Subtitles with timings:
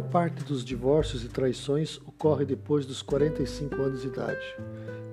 [0.00, 4.56] parte dos divórcios e traições ocorre depois dos 45 anos de idade,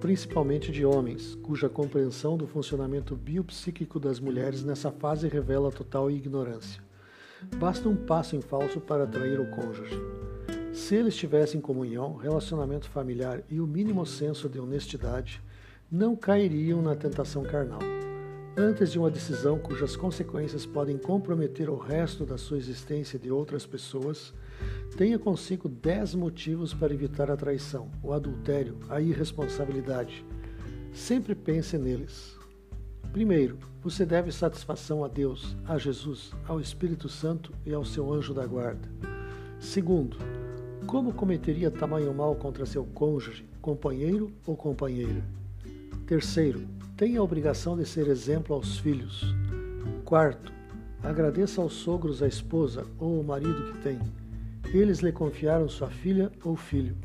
[0.00, 6.82] principalmente de homens, cuja compreensão do funcionamento biopsíquico das mulheres nessa fase revela total ignorância.
[7.56, 9.98] Basta um passo em falso para atrair o cônjuge.
[10.72, 15.42] Se eles tivessem comunhão, relacionamento familiar e o mínimo senso de honestidade,
[15.90, 18.01] não cairiam na tentação carnal.
[18.56, 23.64] Antes de uma decisão cujas consequências podem comprometer o resto da sua existência de outras
[23.64, 24.34] pessoas,
[24.94, 30.22] tenha consigo dez motivos para evitar a traição, o adultério, a irresponsabilidade.
[30.92, 32.36] Sempre pense neles.
[33.10, 38.34] Primeiro, você deve satisfação a Deus, a Jesus, ao Espírito Santo e ao seu anjo
[38.34, 38.86] da guarda.
[39.58, 40.18] Segundo,
[40.86, 45.24] como cometeria tamanho mal contra seu cônjuge, companheiro ou companheira?
[46.06, 46.66] Terceiro,
[47.02, 49.34] tem a obrigação de ser exemplo aos filhos.
[50.04, 50.52] Quarto,
[51.02, 53.98] agradeça aos sogros a esposa ou o marido que tem.
[54.72, 56.96] Eles lhe confiaram sua filha ou filho.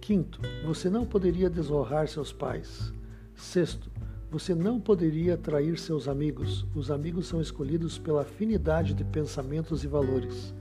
[0.00, 2.94] Quinto, você não poderia desonrar seus pais.
[3.34, 3.90] Sexto,
[4.30, 6.66] você não poderia trair seus amigos.
[6.74, 10.54] Os amigos são escolhidos pela afinidade de pensamentos e valores.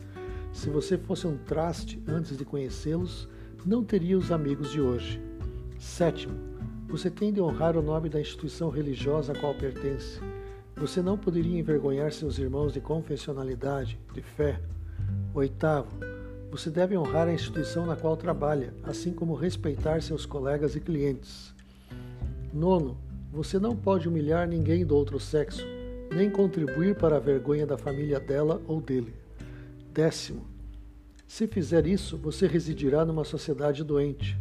[0.51, 3.25] Se você fosse um traste antes de conhecê-los,
[3.65, 5.21] não teria os amigos de hoje.
[5.79, 6.48] Sétimo,
[6.89, 10.19] você tem de honrar o nome da instituição religiosa a qual pertence.
[10.75, 14.59] Você não poderia envergonhar seus irmãos de confessionalidade, de fé.
[15.35, 15.89] Oitavo,
[16.49, 21.53] você deve honrar a instituição na qual trabalha, assim como respeitar seus colegas e clientes.
[22.51, 22.97] Nono,
[23.31, 25.63] você não pode humilhar ninguém do outro sexo,
[26.11, 29.13] nem contribuir para a vergonha da família dela ou dele.
[29.93, 30.47] Décimo,
[31.27, 34.35] se fizer isso, você residirá numa sociedade doente.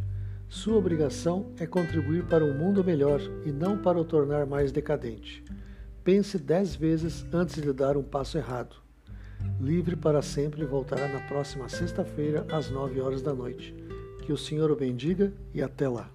[0.49, 5.45] Sua obrigação é contribuir para um mundo melhor e não para o tornar mais decadente.
[6.03, 8.77] Pense dez vezes antes de dar um passo errado.
[9.61, 13.75] Livre para sempre voltará na próxima sexta-feira às nove horas da noite.
[14.23, 16.11] Que o Senhor o bendiga e até lá.